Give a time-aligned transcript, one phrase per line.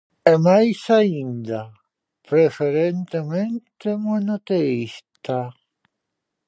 [0.31, 1.61] E máis aínda:
[2.29, 5.39] preferentemente monoteísta.